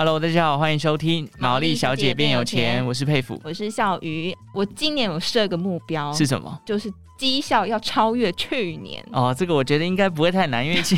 [0.00, 4.34] Hello，大家好，欢迎收听《毛利小姐变有钱》，我是佩服，我是笑鱼。
[4.54, 6.58] 我今年有设个目标，是什么？
[6.64, 6.90] 就是。
[7.18, 10.96] 绩效要超越去年哦，这个我觉得应该不会太难，因为 去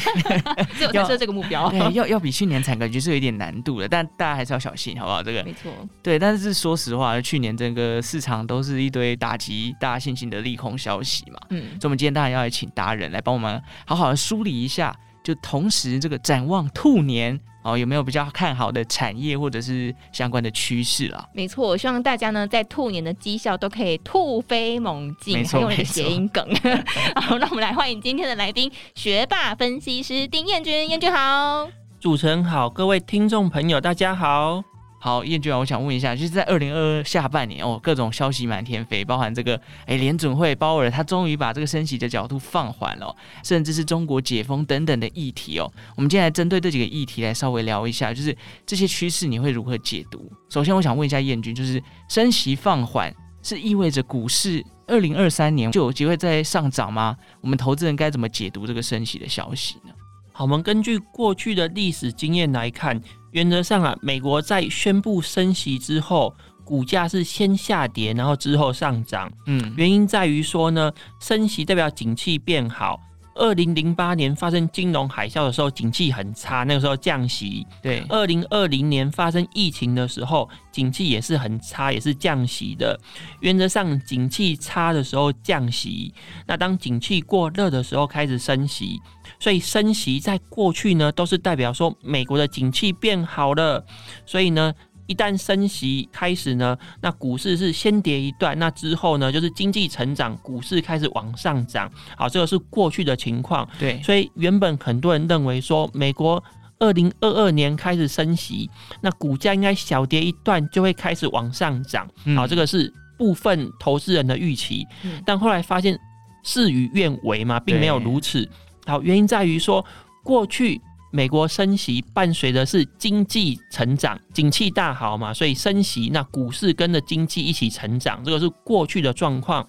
[0.93, 5.21] 要设这个目标，对，要要比去年惨，感觉是有一点难度的，但大家还是要小心，好不好？
[5.21, 17.39] 这个没错，对，但是说实话，去年整个市场都是一堆打击大家信心的利空消息嘛，嗯，所以我们今天当然要来请达人来帮我们好好的梳理一下，就同时这个展望兔年。
[17.65, 21.25] 哦，有没有比较看好的产业或者是相关的趋势啊？
[21.33, 26.45] 没错，我希望大家呢在兔年的绩效都可以突飞猛进，没错，用谐音梗。
[27.15, 31.69] 好，那我们来欢迎今天的来宾，学霸分析师丁彦君，彦君好，
[32.01, 34.72] 主持人好，各位听众朋友大家好。
[35.05, 45.69] 好，彦钧啊，我想问一下，就是在二零二二下半年哦，各种消息满天飞，包含这个哎，联准会鲍尔他终于把这个升息的角度放缓了，甚至是中国解封等等的议题哦。
[45.97, 48.33] 我们今天来针对这几个议题来稍微聊一下，就是
[48.65, 50.31] 这些趋势你会如何解读？
[50.49, 57.17] 首先，我想问一下彦钧，就是升息放缓是意味着股市二零二三年就有机会再上涨吗？
[57.41, 59.93] 我们投资人该怎么解读这个升息的消息呢？
[60.31, 63.03] 好，我们根据过去的历史经验来看。
[63.33, 69.31] 原则上啊，美国在宣布升息之后，股价是先下跌，然后之后上涨。
[69.47, 73.01] 嗯，原因在于说呢，升息代表景气变好。
[73.35, 77.67] 二零零八年发生金融海啸的时候，景气很差，那个时候降息。
[77.83, 83.01] 对，二零二零年发生疫情的时候，景气也是很差，也是降息的。
[83.41, 86.13] 原则上，景气差的时候降息，
[86.47, 89.01] 那当景气过热的时候开始升息。
[89.43, 93.85] 所以升息在过去呢，都是代表说美国的景气变好了。
[94.25, 94.73] 所以呢，
[95.09, 101.91] 一旦升息开始呢，那股市是先跌一段，那之后呢，就是经济成长，股市开始往上涨。
[102.17, 103.69] 好，这个是过去的情况。
[103.81, 106.41] 对，所以原本很多人认为说，美国
[106.79, 108.71] 二零二二年开始升息，
[109.01, 112.09] 那股价应该小跌一段就会开始往上涨。
[112.37, 114.87] 好，这个是部分投资人的预期。
[115.27, 115.99] 但后来发现
[116.45, 118.49] 事与愿违嘛，并没有如此。
[118.87, 119.85] 好，原因在于说，
[120.23, 129.67] 过去美国升息伴随的是经济成长，景气大好嘛，所以升息，那股市跟着经济一起成长，这个是过去的状况。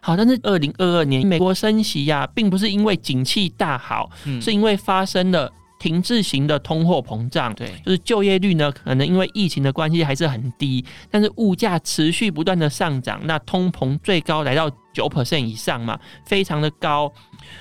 [0.00, 17.10] 好，但是二零二二年美国升息呀、啊，并不是因为景气大好，嗯、是因为发生了停滞型的通货膨胀，对，就是就业率呢，可能因为疫情的关系还是很低，但是物价持续不断的上涨，那通膨最高来到九 percent 以上嘛，非常的高。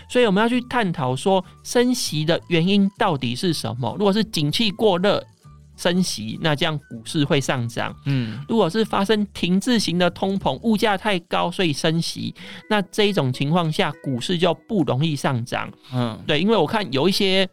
[0.10, 3.96] 所以我们要去探讨说，升息的原因到底是什么？
[3.98, 5.24] 如果是景气过热
[5.78, 7.96] 升息，那这样股市会上涨。
[8.06, 12.36] 嗯，如果是发生停滞型的通膨，物价太高所以升息，
[12.70, 15.72] 那这一种情况下股市就不容易上涨。
[15.92, 17.50] 嗯，对，因为我看有一些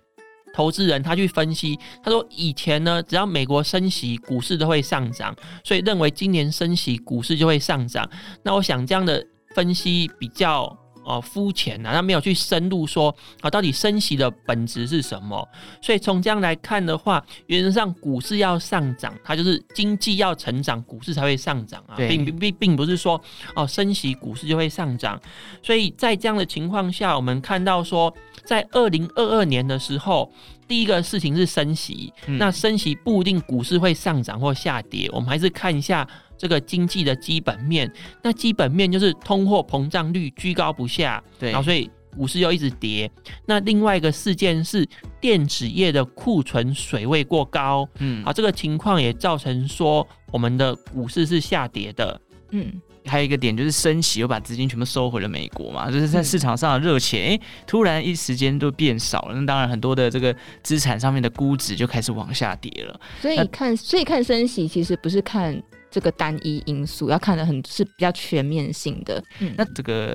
[0.53, 5.35] 投资人他去分析，他说以前呢，只要美国升息，股市都会上涨，
[5.65, 8.07] 所以认为今年升息，股市就会上涨。
[8.43, 9.25] 那我想这样的
[9.55, 10.77] 分析比较。
[11.09, 15.49] 哦，肤浅啊，他没有去深入说啊，到底升息的本质是什么？
[15.81, 23.19] 所以从这样来看的话，原则上股市要上涨，它就是经济要成长，股市才会上涨啊，并并并不是说
[23.55, 25.19] 哦升息股市就会上涨。
[25.63, 28.15] 所以在这样的情况下，我们看到说，
[28.45, 30.31] 在二零二二年的时候，
[30.69, 36.07] 第一个事情是升息，嗯、那升息不一定股市会上涨或下跌，我们还是看一下。
[36.39, 43.11] 这个经济的基本面，那基本面就是通货膨胀率居高不下，对，然后所以股市又一直跌。
[43.45, 44.87] 那另外一个事件是
[45.21, 52.73] 电子业的库存水位过高，嗯，好，这个情况也造成说我们的股市是下跌的，嗯，
[53.05, 63.01] 还有一个点就是升息又把资金全部收回了美国嘛，就是在市场上的热钱，哎、嗯，突然一时间都变少了，那当然很多的这个资产上面的估值就开始往下跌了。
[63.21, 65.61] 所以看，所以看升息其实不是看。
[65.91, 69.23] 这个单一因素要看的很是比较全面性的。
[69.41, 70.13] 嗯，那这个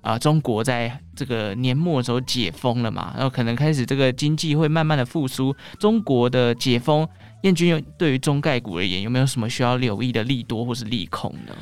[0.00, 5.54] 啊、呃，中国在这个年末的时候解封了嘛，然后可能开始这个经济会慢慢的复苏。
[5.78, 7.08] 中国的解封，
[7.42, 11.52] 燕军有对于中概股而言，有没有什么需要留意的利多或是利空呢？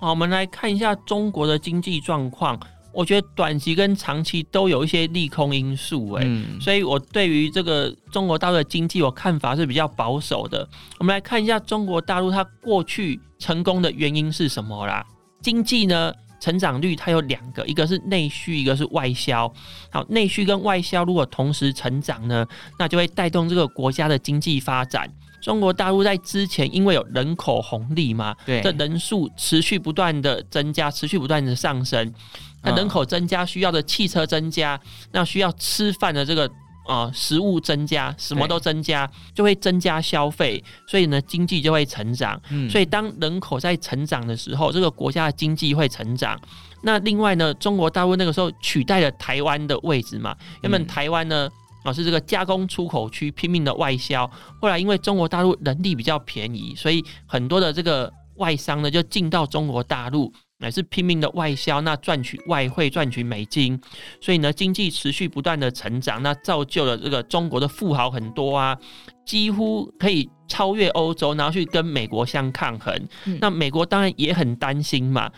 [0.00, 2.58] 好，我们来看一下中国的经济状况。
[2.92, 10.68] 我觉得短期跟长期都有一些利空因素，哎、嗯，所以我对于这个中国大陆的经济，我看法是比较保守的。
[10.98, 15.04] 我们来看一下中国大陆它过去成功的原因是什么啦？
[15.40, 19.52] 经济呢，成长率它有两个，一个是内需，一个是外销。
[19.90, 22.44] 好，内需跟外销如果同时成长呢，
[22.78, 25.08] 那就会带动这个国家的经济发展。
[25.40, 32.12] 中国大陆在之前因为有人口红利嘛，对，这人数持续不断的增加，持续不断的上升。
[32.62, 34.78] 那人口增加需要的汽车增加，
[35.12, 36.44] 那需要吃饭的这个
[36.88, 42.40] 啊、呃、食物增加，什么都增加，就会增加消费，所以呢经济就会成长。
[42.50, 46.38] 嗯，所以当人口在成长的时候，这个国家的经济会成长。
[46.82, 51.48] 那另外呢，中国大陆那个时候取代了台湾的位置嘛，原本台湾呢
[51.84, 54.30] 啊是这个加工出口区，拼命的外销，
[54.60, 60.32] 后来因为中国大陆人力比较便宜，所以很多的这个外商呢就进到中国大陆。
[60.60, 63.80] 乃是拼命的外销，那赚取外汇，赚取美金，
[64.20, 68.76] 所以呢，经济持续不断的成长，那造就了这个中国的富豪很多啊，
[69.24, 72.92] 几乎可以超越欧洲，然后去跟美国相抗衡。
[73.26, 75.30] 嗯、那美国当然也很担心嘛，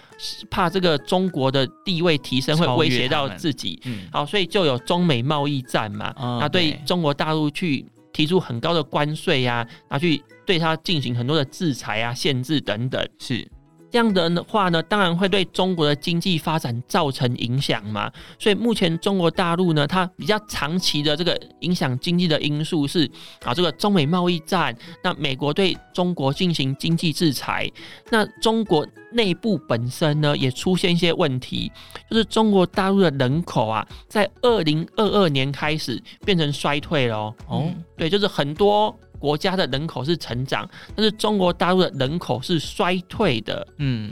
[0.51, 3.79] 怕这个中国的地位提升会威胁到自己。
[3.85, 13.47] 嗯，好，所以就有中美贸易战嘛，那、哦、对中国大陆去提出很高的关税呀、啊，拿去对它进行很多的制裁啊、限制等等，是。
[13.91, 18.11] 这样的话呢，当然会对中国的经济发展造成影响嘛。
[18.39, 23.11] 所以目前中国大陆呢，它比较长期的这个影响经济的因素是
[23.45, 27.71] 啊，这个中美贸易战，那美国对中国进行经济制裁，
[28.11, 31.71] 那中国内部本身呢也出现一些问题，
[32.09, 37.35] 就是中国大陆的人口啊，在二零二二年开始变成衰退了哦。
[37.49, 38.97] 哦，对，就是很多。
[39.21, 43.65] 国家的人口是成长，但是中国大陆的人口是衰退的。
[43.77, 44.11] 嗯，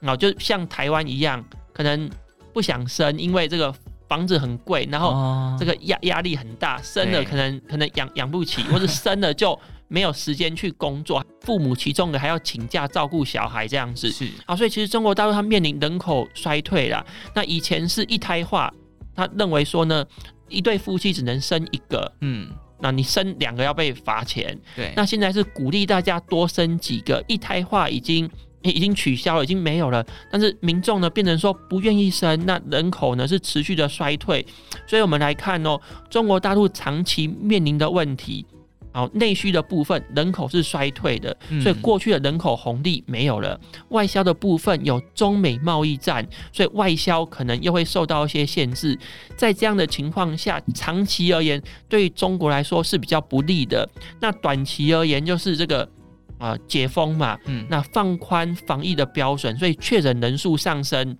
[0.00, 1.42] 然后就像台湾一样，
[1.72, 2.08] 可能
[2.52, 3.74] 不想生，因为这个
[4.06, 9.58] 房子很贵，然后这个压压力很大，生了可能可能养养不起，或者 生了就
[9.88, 14.10] 没有时间去工作，父母其中的还要请假照顾小孩这样子。
[14.12, 17.02] 是啊，所以其实中国大陆它面临人口衰退了。
[17.34, 18.72] 那以前是一胎化，
[19.16, 20.04] 他认为说呢，
[20.48, 22.12] 一对夫妻只能生一个。
[22.20, 22.48] 嗯。
[22.80, 24.92] 那你生两个要被罚钱，对。
[24.96, 28.28] 那现在是鼓励大家多生几个，一胎化已经
[28.62, 30.04] 已经取消了，已经没有了。
[30.30, 34.44] 但是民众呢，变成说不愿意生，那人口呢是持续的衰退。
[34.86, 38.46] 所以我们来看哦，中国大陆长期面临的问题。
[38.92, 43.58] 好，内需的部分人口是衰退的，所以过去的人口红利没有了。
[43.74, 48.98] 嗯、外销的部分有中美贸易战，所以外销可能又会受到一些限制。
[49.36, 53.88] 在这样的情况下，长期而言对中国来说是比较不利的。
[54.20, 55.84] 那短期而言就是这个
[56.38, 61.16] 啊、呃、解封嘛，嗯，那放宽防疫的标准，所以确诊人数上升。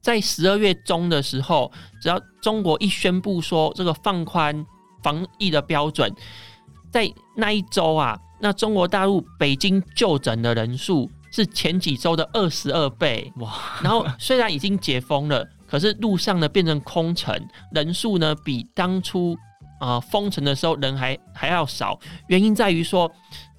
[0.00, 1.70] 在十二月中的时候，
[2.02, 4.66] 只要中国一宣布说这个放宽
[5.04, 6.12] 防疫的标准。
[6.96, 13.52] 在那一周啊，那中国大陆北京就诊的人数是前几周的二十二倍哇！
[13.82, 17.38] 然后虽然已经解封了，可是路上呢变成空城，
[17.72, 19.36] 人数呢比当初
[19.78, 22.00] 啊、呃、封城的时候人还还要少。
[22.28, 23.12] 原因在于说，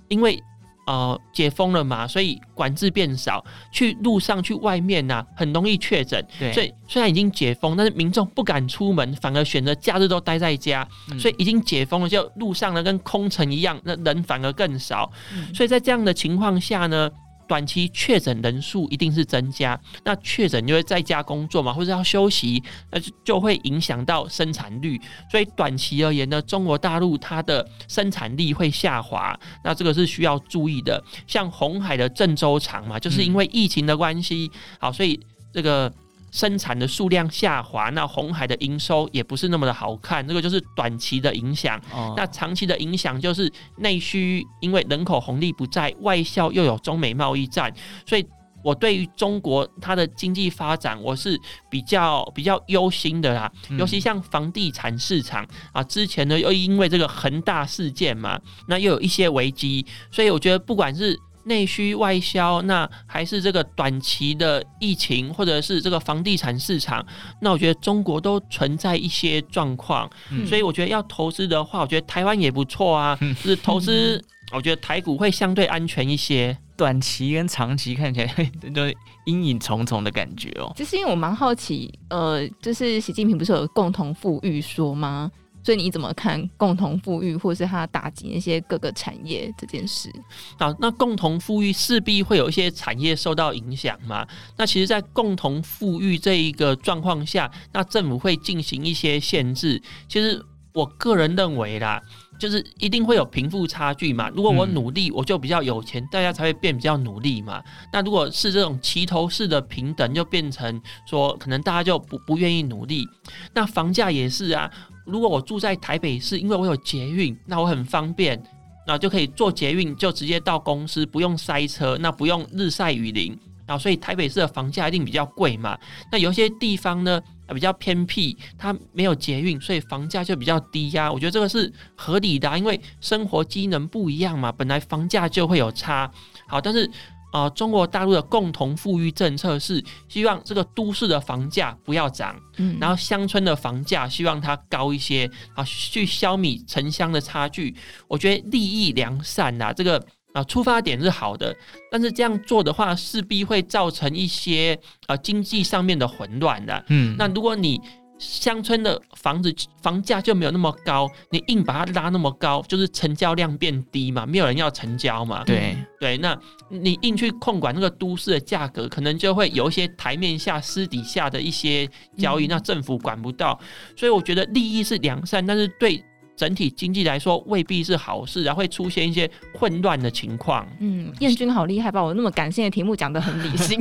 [0.07, 0.41] 因为。
[0.87, 6.25] 呃，解封了嘛，所以管制变少，去路上去外面呐、啊，很容易确诊。
[6.39, 10.87] 对，所以虽然已经解封，但是民众不敢出门，反而选择假日都待在家。
[11.11, 15.11] 嗯、所以已经解封了，就路上呢跟空城一样，那人反而更少。
[15.35, 17.11] 嗯、所以在这样的情况下呢。
[17.47, 22.61] 短期确诊人数一定是增加，那确诊就会在家工作嘛，或者要休息，
[22.91, 24.99] 那就就会影响到生产率。
[25.31, 31.03] 所以短期而言呢，中国大陆它的生产力会下滑，那这个是需要注意的。
[31.25, 35.19] 像红海的郑州厂嘛，就是因为疫情的关系，好，所以
[35.53, 35.91] 这个。
[36.37, 41.81] 生产的数量下滑，那红海的营收也不是那么的好看，这个就是短期的影响。
[41.91, 47.73] 哦、那长期的影响就是内需，因为人口红利不在，外销又有中美贸易战，
[48.05, 48.23] 所以
[48.63, 51.39] 我对于中国它的经济发展，我是
[51.71, 53.51] 比较比较忧心的啦。
[53.71, 61.19] 嗯、尤其像房地产市场啊，之前呢又因为这个恒大事件嘛，那又有一些危机，所以我觉得不管是。
[61.47, 67.05] 内需外销，那还是这个短期的疫情，或者是这个房地产市场，
[67.41, 73.17] 那我觉得中国都存在一些状况，嗯、所以我觉得要投资的话，我觉得台湾也不错啊。
[73.21, 74.23] 嗯、 就是投资，
[74.53, 76.57] 我觉得台股会相对安全一些。
[76.77, 78.27] 短期跟长期看起来
[78.71, 78.83] 都
[79.25, 80.71] 阴影重重的感觉哦。
[80.75, 85.31] 就是因为我蛮好奇，呃，就是习近平不是有共同富裕说吗？
[85.67, 90.09] 所以你怎么看共同富裕，或是它打击那些各个产业这件事？
[90.57, 94.25] 好，那共同富裕势必会有一些产业受到影响嘛？
[94.55, 99.81] 那其实，在共同富裕这一个状况下，那政府会进行一些限制。
[100.07, 102.01] 其实我个人认为啦，
[102.39, 104.29] 就是一定会有贫富差距嘛。
[104.33, 107.61] 如果我努力，我就比较有钱，大家才会变比较努力嘛。
[107.91, 113.05] 那如果是这种齐头式的平等，就变成说，可能大家就不不愿意努力。
[113.53, 114.71] 那房价也是啊。
[115.07, 118.41] 如果我住在台北市，因为我有捷运，那我很方便，
[118.85, 123.35] 那就可以坐捷运就直接到公司，不用塞车，那不用日晒雨淋。
[123.65, 125.77] 啊，所以台北市的房价一定比较贵嘛。
[126.09, 127.21] 那有些地方呢，
[127.53, 131.11] 比较偏僻，它没有捷运，所以房价就比较低呀。
[131.11, 136.09] 我觉得这个是合理的，因为生活机能不一样嘛，本来房价就会有差。
[136.47, 136.89] 好，但是
[137.37, 147.75] 啊，呃，中国大陆的共同富裕政策是希望这个都市的房价不要涨，嗯，然后乡村的房价希望它高一些，啊，去消弭城乡的差距。
[148.07, 150.03] 我觉得利益良善呐，这个。
[150.33, 151.55] 啊，出发点是好的，
[151.89, 156.85] 但是这样做的话，势必会造成一些啊经济上面的混乱的。
[156.89, 157.81] 嗯，那如果你
[158.19, 165.43] 乡村的房子房价就没有那么高，你硬把它拉那么高，就是成交量变低嘛，没有人要成交嘛。
[165.43, 166.37] 对对，那
[166.69, 173.59] 你硬去控管那个都市的价格，可能就会有一些台面下、私底下的一些交易，嗯、那政府管不到。
[173.95, 176.03] 所以我觉得利益是良善，但是对。
[176.37, 180.65] 整体经济来说未必是好事，然后会出现一些混乱的情况。
[180.79, 183.77] 嗯，燕君好厉害，把我那么感性的题目讲得很理性。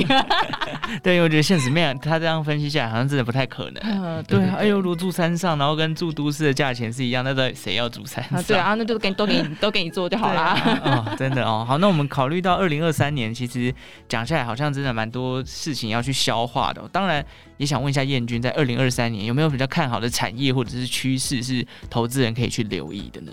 [1.04, 4.02] 对，我觉得现实面他这样分析下来，好像真的不太可能。
[4.02, 8.38] 呃、对，对，哎呦，如住山上，然后跟住都市的价钱是一样，那到底谁要住山上？
[8.38, 10.58] 啊对啊，那就给都给你都给你做就好啦。
[10.82, 11.62] 哦，真的哦。
[11.68, 13.74] 好，那我们考虑到二零二三年，其实
[14.08, 16.88] 讲下来好像真的蛮多事情要去消化的。
[16.90, 17.22] 当然。
[17.58, 23.32] 也想问一下燕君，在二零二三年有没有比较看好的产业或者是趋势，是投资人可以去留意的呢？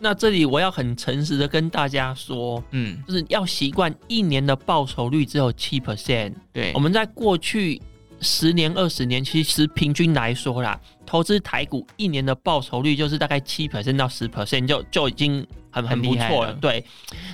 [0.00, 6.34] 那这里我要很诚实的跟大家说，嗯，就是要习惯一年的报酬率只有七 percent。
[6.52, 7.80] 对，我们在过去
[8.20, 16.52] 十年、二十年，其实平均来说啦，投资台股一年的报酬率就是大概七 percent 到十 percent，就就已经很很不错了。
[16.60, 16.84] 对，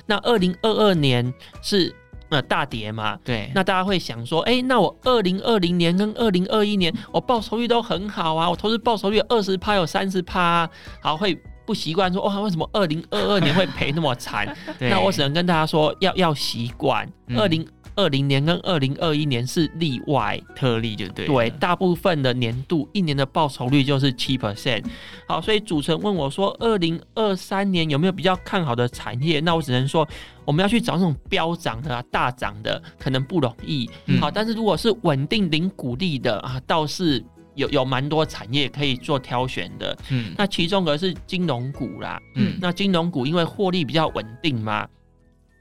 [0.05, 1.93] 那二零二二年是。
[2.31, 10.67] 那大跌嘛，对，那大家会想说，哎、欸，那我二零二零年跟二零二一年，我报酬率都很好啊，我投资报酬率二十趴有三十趴，
[11.01, 14.47] 好会不习惯说，哇，为什么二零二二年会赔那么惨？
[14.79, 17.67] 那我只能跟大家说，要要习惯二零。
[17.95, 21.25] 二零年跟二零二一年是例外特例，就对。
[21.25, 24.83] 对，大部分的年度一年的报酬率就是七 percent。
[25.27, 29.39] 好，所以主持人问我说，二零二三年有没有比较看好的产业？
[29.39, 30.07] 那我只能说，
[30.45, 33.89] 我们要去找那种飙涨的、啊、大涨的，可能不容易。
[34.05, 37.23] 嗯、好，但是如果是稳定零股利的啊，倒是
[37.55, 39.97] 有有蛮多产业可以做挑选的。
[40.09, 42.21] 嗯，那其中个是金融股啦。
[42.35, 44.87] 嗯，那金融股因为获利比较稳定嘛。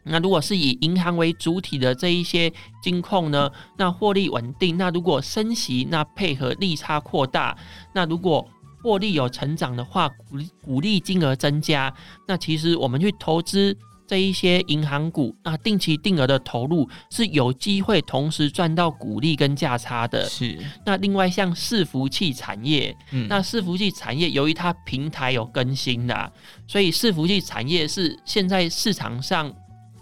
[0.05, 2.51] 那如果是以银行为主体的这一些
[2.83, 4.79] 金控呢，那获利稳定。
[4.79, 7.57] 那如果升息，那配合利差扩大，
[7.95, 8.49] 那如果
[8.83, 11.95] 获利有成长的话，股股利金额增加，
[12.27, 13.77] 那其实我们去投资
[14.07, 20.25] 这一些银行股，那定期定额的投入是有机会同时赚到股利跟价差的。
[20.25, 20.59] 是。
[20.87, 26.33] 那另外像伺服器产业，嗯，那伺服器产业由于它平台有更新啦，
[26.67, 29.55] 所以伺服器产业是现在市场上。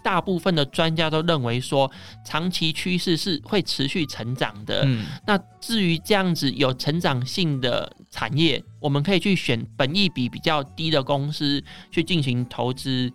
[0.03, 1.89] 大部分的专家都认为说，
[2.25, 4.83] 长期趋势是会持续成长的。
[4.85, 13.11] 嗯，那至于这样子有成长性的产业，我们可以去选本益比比较低的公司去进行投资。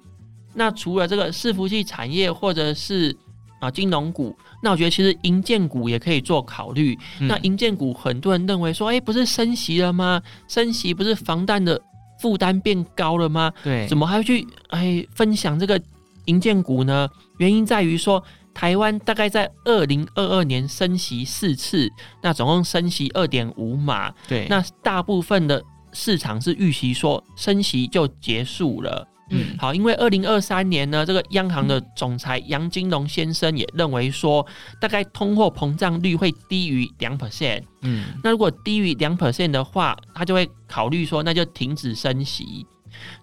[0.54, 3.16] 那除了这个伺服器产业或者是
[3.60, 6.96] 啊金融股，那我觉得其实银建股也可以做考虑。
[7.20, 10.22] 嗯，那银建股很多人认为说，哎，不是升息了吗？
[10.46, 11.80] 升息不是防弹的
[12.20, 13.52] 负担变高了吗？
[13.64, 15.80] 对，怎么还要去哎分享这个？
[16.26, 21.90] 营建股呢，原因在于说，台湾大概在二零二二年升息四次，
[22.22, 24.12] 那总共升息二点五码。
[24.28, 25.62] 对，那大部分的
[25.92, 29.06] 市场是预期说升息就结束了。
[29.30, 34.46] 嗯，好，因为二零二三年呢，这个央行的总裁杨金龙先生也认为说，
[34.78, 37.62] 大概通货膨胀率会低于两 percent。
[37.80, 42.66] 嗯，那如果低于两 percent 的话，他就会考虑说，那就停止升息。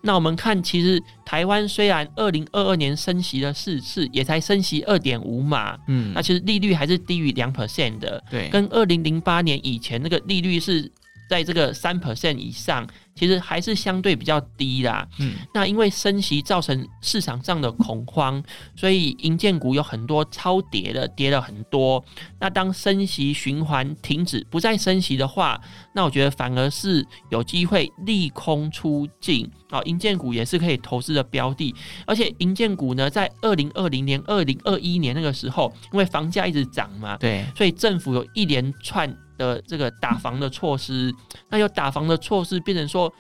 [0.01, 10.91] 那我们看，其实台湾虽然二零二二年升息了四次，也才升息二点五码，嗯，那其实利率还是低于两 percent 的，对，跟二零零八年以前那个利率是
[11.29, 12.87] 在这个三 percent 以上。
[13.13, 18.41] 其实还是相对比较低啦，嗯，那因为升息造成市场上的恐慌，
[18.75, 22.03] 所以银建股有很多超跌的，跌了很多。
[22.39, 25.61] 那当升息循环停止，不再升息的话，
[25.93, 31.75] 那我觉得反而是有机会利空出尽啊，银建股也是可以投资的标的。
[32.07, 39.15] 而且银建股呢，在二零二零年、二零二一年那个时候，因为房价一直涨嘛，对，所以政府有一连串。
[39.41, 41.13] 的这个打房的措施，
[41.49, 43.11] 那有打房的措施，变成说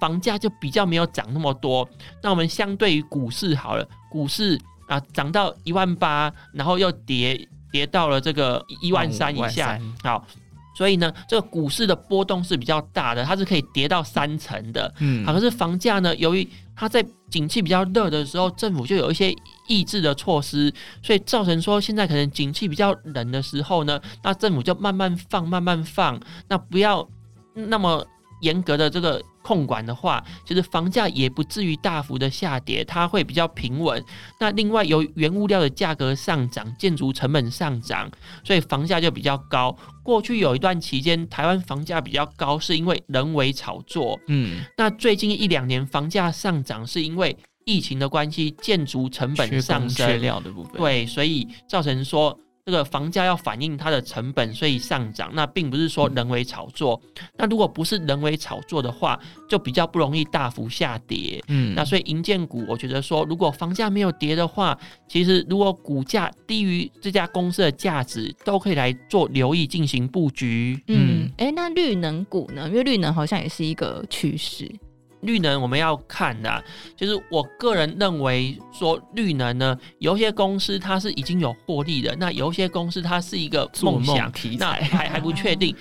[0.00, 1.88] 房价就比较没有涨那么多。
[2.22, 9.78] 那我们相对于股市好了，股市啊涨到一万八，然后又跌跌到了这个一万三以下。
[10.02, 10.24] 好，
[10.76, 14.92] 所以呢，这个股市的波动是比较大的，它是可以跌到三成的。
[15.00, 19.34] 嗯，好，可是房价呢，由于它在景气比较热的时候，政府就有一些
[19.68, 27.08] 抑制的措施，所以造成说现在可能景气比较冷的时候呢，那政府就慢慢放，慢慢放，那不要
[27.54, 28.06] 那么
[28.42, 29.22] 严格的这个。
[29.44, 34.02] 控管的话，其实房价也不至于大幅的下跌，它会比较平稳。
[34.40, 38.10] 那另外由原物料的价格上涨，建筑成本上涨，
[38.42, 39.76] 所以房价就比较高。
[40.02, 44.18] 过去有一段期间，台湾房价比较高，是因为人为炒作。
[44.28, 50.80] 嗯，那最近一两年房价上涨，是因为疫情的关系，建筑成本上升，缺料的部分。
[50.80, 52.38] 对，所以造成说。
[52.66, 55.30] 这个房价要反映它的成本，所以上涨。
[55.34, 56.98] 那并不是说人为炒作。
[57.36, 61.44] 那如果不是人为炒作的话，就比较不容易大幅下跌。
[61.48, 70.82] 嗯，那所以银建股，我觉得说，如果房价没有跌的话，其实如果股价低于这家公司的价值，都可以来做留意进行布局。
[70.88, 72.66] 嗯，哎，那绿能股呢？
[72.70, 74.66] 因为绿能好像也是一个趋势。
[75.24, 76.64] 绿能我们要看的，
[76.96, 85.74] 就是我个人认为说绿能呢，有一些公司它是已经有获利的，那有一些公司它是一个梦想题材，那还还不确定，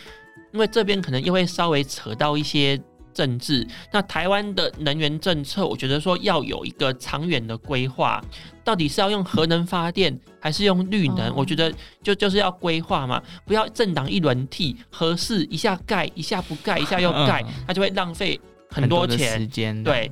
[0.54, 2.80] 因为这边可能又会稍微扯到一些
[3.14, 3.68] 政治。
[3.92, 8.24] 那台湾的能源政策，我觉得说要有一个长远的规划，
[8.64, 11.32] 到底是要用核能发电还是用绿能？
[11.36, 11.72] 我觉得
[12.02, 18.40] 就就是要规划嘛，不要政党一轮替，合适一下盖一下不盖，一下又盖，它就会浪费。
[18.74, 20.12] 很多钱，时间对。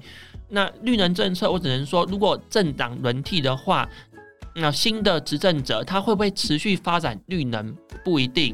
[0.54, 3.88] 那绿能政策，我只能说，如果政党轮替的话，
[4.54, 8.48] 那新的执政者他会不会持续发展绿能不一定，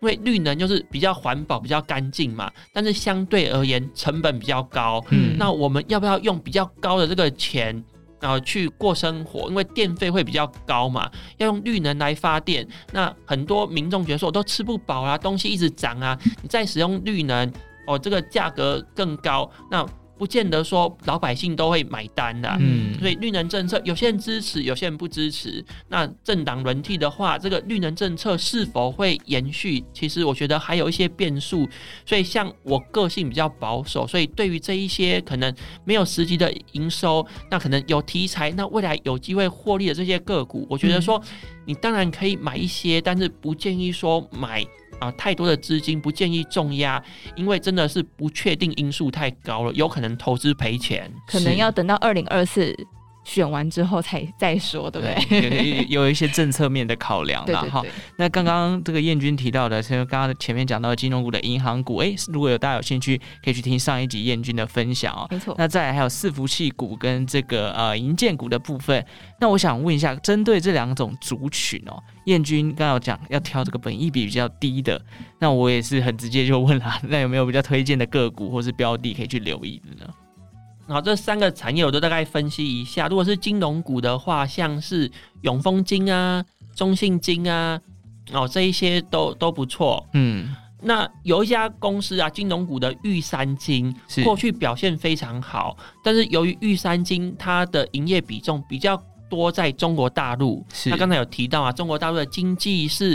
[0.00, 2.48] 因为绿能就是比较环保、比较干净嘛。
[2.72, 5.04] 但是相对而言，成本比较高。
[5.10, 5.36] 嗯。
[5.36, 7.84] 那我们要不要用比较高的这个钱，
[8.20, 9.48] 然后去过生活？
[9.48, 11.10] 因为电费会比较高嘛。
[11.38, 16.16] 要用绿能来发电，那很多民众觉得说，我都吃不饱啊，东西一直涨啊。
[16.42, 17.52] 你再使用绿能。
[17.86, 19.86] 哦，这个价格更高，那
[20.18, 22.58] 不见得说老百姓都会买单的啊。
[22.60, 25.64] 嗯，所以绿能政策有些人支持，有些人不支持。
[25.88, 29.82] 那政党轮替的话，这个绿能政策是否会延续？
[29.94, 31.66] 其实我觉得还有一些变数。
[32.04, 35.50] 所以像我个性比较保守，所以对于这一些可能
[35.86, 41.18] 没有实际的营收，那可能有题材，那未来有机会获利的这些个股，我觉得说
[41.64, 44.62] 你当然可以买一些，但是不建议说买。
[45.00, 47.02] 啊，太多的资金不建议重压，
[47.34, 52.76] 因为真的是不确定因素太高了，有可能投资赔钱，可能要等到二零二四。
[53.24, 55.40] 选完之后才再说，对不对？
[55.40, 57.62] 对有有一些政策面的考量啦。
[57.70, 57.82] 哈，
[58.16, 65.26] 那刚刚这个燕君提到的，其实刚刚前面讲到金融股的银行股，哎，如果有大家有兴趣，可以去听上一集燕君的分享哦。
[65.30, 65.54] 没错。
[65.58, 69.04] 那再来还有伺服器股跟这个呃银建股的部分。
[69.40, 75.00] 那我想问一下，针对这两种族群哦，燕君刚刚有讲要挑这个本益比比较低的，
[75.38, 80.12] 那我也是很直接就问了， 那有没有比较推荐的个股或是标的可以去留意的呢？
[80.90, 83.06] 好，这三个产业我都大概分析一下。
[83.06, 85.08] 如果是金融股的话，像是
[85.42, 87.80] 永丰金啊、中信金啊，
[88.32, 90.04] 哦，这一些都都不错。
[90.14, 103.14] 嗯，那有一家公司啊，金融股的玉山金，过去表现非常好，但是由于玉山金它的营业比重比较多在中国大陆，是他刚才有提到啊，中国大陆的经济是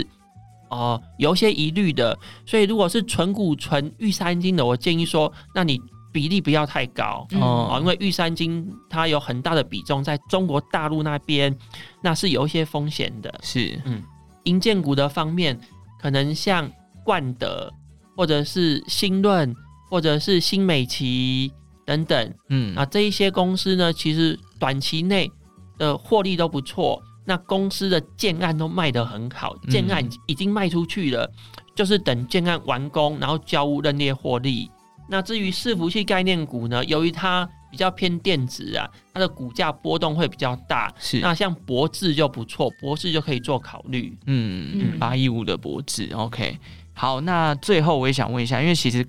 [0.70, 5.78] 哦、呃、有些疑虑的，所以如果是纯股纯玉山金的，我建议说，那你。
[6.16, 7.26] 比例不要太高。
[7.32, 11.54] 哦，嗯、因为玉山金它有很大的比重在中国大陆那边，
[12.00, 13.38] 那是有一些风险的。
[13.42, 14.02] 是，嗯，
[14.44, 15.60] 营建股的方面，
[16.00, 16.72] 可能像
[17.04, 17.70] 冠德，
[18.16, 19.54] 或者是新润，
[19.90, 21.52] 或者是新美琪
[21.84, 25.30] 等等，嗯，啊，这一些公司呢，其实短期内
[25.76, 34.70] 的获利都不错，那公司的建案都卖得很好，建案已经卖出去了，嗯、就是等建案完工，然后交屋认列获利。
[35.08, 40.92] 那至于伺服器概念股呢，由于它比较偏电子啊，它的股价波动会比较大。
[40.98, 44.16] 是，那像博智就不错，博智就可以做考虑。
[44.26, 46.58] 嗯嗯，八一五的博智，OK。
[46.94, 49.06] 好，那最后我也想问一下，因为其实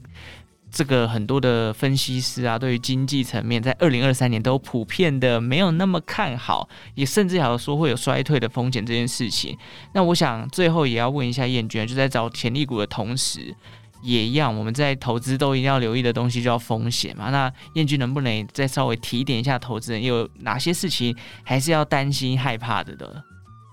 [0.69, 9.57] 这个很多的分析师啊，对于经济层面在二零二三年都普遍的没有那么看好，也甚至还有说会有衰退的风险这件事情。
[9.93, 13.55] 那我想最后也要问一下燕娟，就在找潜力股的同时。
[14.03, 17.29] 也一样，我们在投资都一定要留意的东西，就要风险嘛。
[17.29, 23.23] 那燕君能不能再稍微提点一下投资人，有哪些事情还是要担心害怕的的？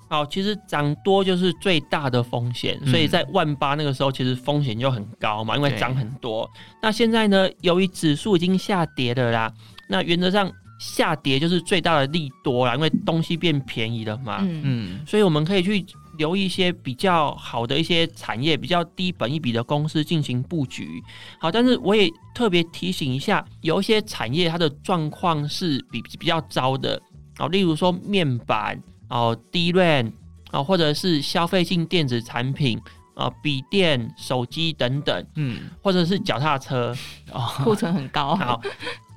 [0.09, 6.49] 好，其实涨多就是最大的风险，所以在万八那个时候，其实风险就很高嘛，因为涨很多。
[6.83, 9.53] 那现在呢，由于指数已经下跌了啦，
[9.89, 14.39] 那原则上下跌就是最大的利多啦，因为东西变便宜了嘛。
[14.43, 15.85] 嗯嗯，所以我们可以去
[16.19, 21.03] 留一些比较好的一些产业，比较低本一比的公司进行布局。
[21.39, 27.01] 好，但是我也特别提醒一下，有一些产业它的状况是比比较糟的。
[27.37, 30.13] 好，例如说面板哦、DRAM
[30.51, 32.81] 啊，或者是消费性电子产品
[33.15, 36.97] 啊，笔电、手机等等，嗯，或者是脚踏车，
[37.33, 38.35] 哦，库存很高。
[38.37, 38.61] 好。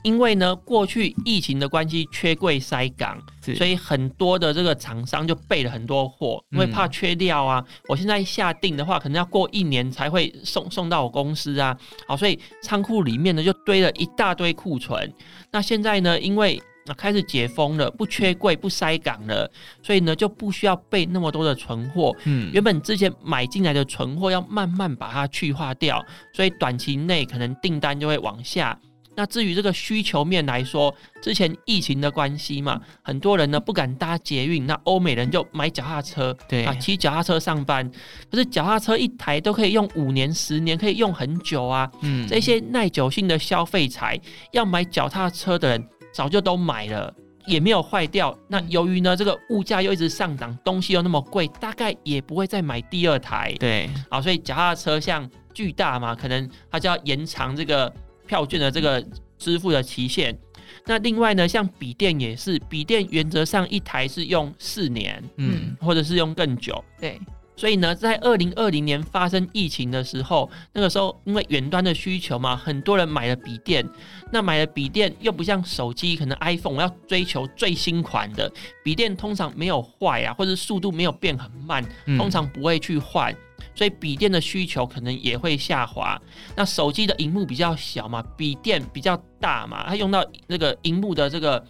[0.08, 3.22] 因为呢，过去疫情的关系，缺柜塞港，
[3.58, 7.62] 所以很多的这个厂商就备了很多货，因为怕缺料啊。
[7.68, 11.78] 嗯、我现在下定的话，可能要过一年才会送送到我公司啊。
[12.08, 15.14] 好，所以仓库里面呢就堆了一大堆库存。
[15.52, 16.58] 那现在呢，因为
[16.96, 19.52] 开始解封了，不缺柜不塞港了，
[19.84, 22.16] 所以呢就不需要备那么多的存货。
[22.24, 26.02] 嗯，原本之前买进来的存货要慢慢把它去化掉，
[26.34, 28.80] 所以短期内可能订单就会往下。
[29.18, 37.90] 那至于这个需求面来说，之前疫情的关系嘛，很多人呢不敢搭捷运，那欧美人就买脚踏车，对啊，骑脚踏车上班。
[38.30, 41.92] 可是脚踏车一台都可以用五年、十年，可以用很久啊。
[42.04, 47.12] 嗯，这些耐久性的消费财，要买脚踏车的人早就都买了，
[47.48, 48.38] 也没有坏掉。
[48.48, 53.52] 那由于呢这个物价又一直上涨，东西又那么贵，大概也不会再买第二台。
[53.60, 57.92] 对，好，所以脚踏车像巨大嘛，可能它就要延长这个。
[58.28, 59.04] 票券的这个
[59.38, 60.38] 支付的期限，
[60.86, 67.20] 那另外呢，像笔电也是，笔电原则上一台是用四年，嗯，或者是用更久，对。
[67.60, 73.84] 所以呢，在二零二零年发生疫情的时候，那个时候因为远端的需求嘛，很多人买了笔电，
[74.32, 78.48] 那买了笔电又不像手机，可能 iPhone 我要追求最新款的
[78.84, 81.84] 笔电，通常没有坏啊，或者速度没有变很慢，
[82.16, 83.34] 通常不会去换。
[83.34, 83.38] 嗯
[83.78, 86.20] 所以笔电的需求可能也会下滑。
[86.56, 91.64] 那手机的荧幕比较小嘛，笔电比较大嘛，它用到那个荧幕的这个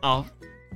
[0.00, 0.24] 啊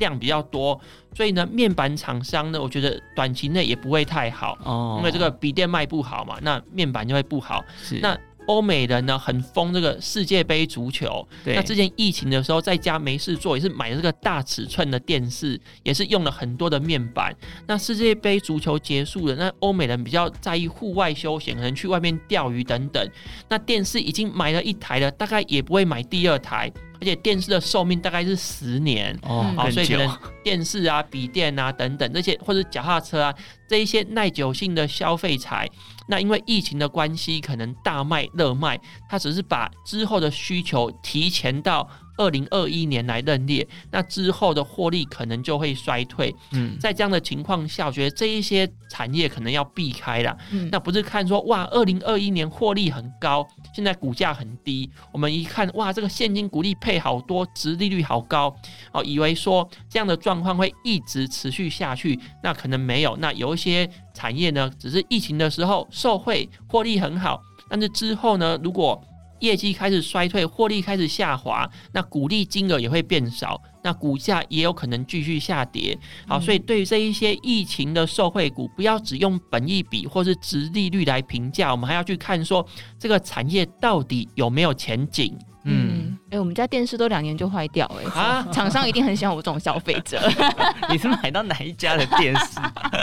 [0.01, 0.81] 量比较多，
[1.14, 7.64] 所以呢，面板厂商呢，我觉得短期内也不会太好哦，因为这个笔电卖不好嘛，那面板就会不好。
[7.81, 8.18] 是那。
[8.46, 17.35] 欧美人呢很疯这个世界杯足球，那之前疫情的时候在家没事做，也是买了这个大尺寸的电视，也是用了很多的面板。
[17.66, 23.09] 那世界杯足球结束了，那欧美人比较在意户外休闲，可能去外面钓鱼等等。
[23.48, 26.70] 那电视已经买了一台了，大概也不会买第二台。
[27.03, 33.35] 而且电视的寿命大概是十年哦，好，所以可能 电视啊、笔电啊等等这些，或者脚踏车啊
[33.69, 35.69] 这一些耐久性的消费材，
[36.07, 41.88] 那因为疫情的关系，可能大卖热卖，它只是把之后的需求提前到。
[42.16, 46.35] 二零二一年来认列，那之后的获利可能就会衰退。
[46.53, 50.37] 嗯，在这样的情况下，我觉得这一些产业可能要避开了。
[50.51, 58.55] 嗯，那不是看说哇，二零二一年获利很高，现在股价很低，我们一看哇，这个现金股利配好多，值利率好高，
[58.92, 63.16] 哦，以为说这样的状况会一直持续下去，那可能没有。
[63.16, 69.03] 那有一些产业呢，只是疫情的时候受惠，获利很好，但是之后呢，如果
[69.42, 75.98] 业绩开始衰退，获利开始下滑，那股利金额也会变少，那股价也有可能继续下跌。
[76.26, 82.64] 好，所以对于这一些疫情的受惠股，不要只用本益比或是值利率来评价，我们还要去看说
[82.98, 85.37] 这个产业到底有没有前景。
[85.64, 90.20] 嗯，哎、欸，我们家电视都两年就坏掉、欸，哎，啊，厂商一定很喜欢我这种消费者。
[90.90, 92.61] 你是买到哪一家的电视？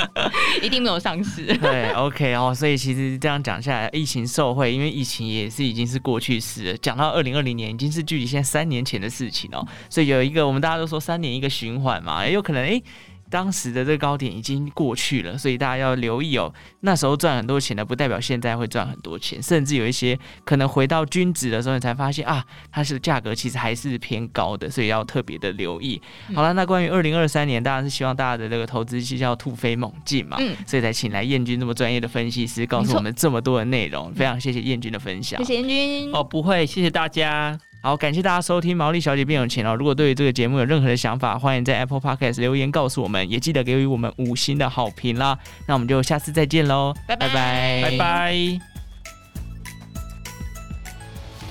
[0.61, 1.45] 一定没有上市。
[1.57, 6.77] 对，OK 哦，所以其实这样讲下来，疫情受惠，因为疫情也是已经是过去式了。
[6.77, 9.65] 讲到二零二零年，已经是距离现在三年前的事情哦。
[9.89, 12.81] 所以有一个，我们大家都说三年一个循环嘛，也有可能哎。
[13.29, 16.51] 欸当时的这个高点已经过去了，所以大家要留意哦。
[16.81, 26.01] 那时候赚很多钱的，不代表现在会赚很多钱，甚至有一些可能回到均值的时候，你才发现啊，它是价格其实还是偏高的，所以要特别的留意。
[26.29, 34.11] 嗯、好了，那关于二零二三年，当然是希望大家的这个投资绩效突飞猛进嘛，嗯、所以才请来燕君这么专业的分析师，告诉我们这么多的内容。
[34.13, 37.59] 非常谢谢燕君的分享，谢谢燕君哦，不会，谢谢大家。
[37.81, 39.73] 好，感谢大家收听《毛利小姐变有钱》哦。
[39.73, 45.39] 如果对于这个节目有任何的想法，欢迎在 Apple Podcast 留言告诉我们，也记得给予我们五星的好评啦。
[45.65, 48.35] 那我们就下次再见喽，拜拜拜拜。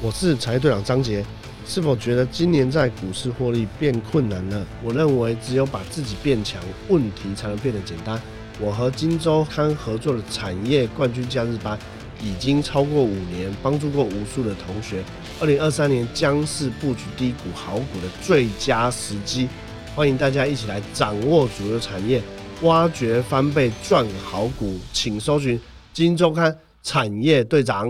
[0.02, 1.24] 我是财队长张杰，
[1.66, 4.66] 是否觉得今年在股市获利变困难了？
[4.82, 8.20] 我认为只有把自己变强，问题才能变得简单。
[8.60, 11.78] 我和金周刊合作的产业冠军假日班。
[12.20, 15.04] 已经超过五年，帮助过无数的同学。
[15.40, 19.48] 二零二三年将是布局低股好股的最佳时机，
[19.94, 22.20] 欢迎大家一起来掌握主流产业，
[22.62, 25.56] 挖掘翻倍赚好股，请搜寻
[25.92, 27.88] 《金周刊产业队长》。